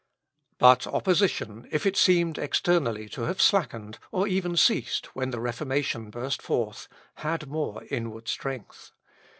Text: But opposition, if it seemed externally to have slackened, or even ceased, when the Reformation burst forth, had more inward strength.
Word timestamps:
But 0.57 0.87
opposition, 0.87 1.67
if 1.71 1.85
it 1.85 1.95
seemed 1.95 2.39
externally 2.39 3.07
to 3.09 3.21
have 3.25 3.39
slackened, 3.39 3.99
or 4.11 4.27
even 4.27 4.57
ceased, 4.57 5.15
when 5.15 5.29
the 5.29 5.39
Reformation 5.39 6.09
burst 6.09 6.41
forth, 6.41 6.87
had 7.17 7.45
more 7.47 7.83
inward 7.91 8.27
strength. 8.27 8.93